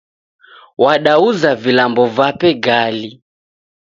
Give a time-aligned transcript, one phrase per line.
[0.81, 3.09] W'adeuza vilambo vape ghali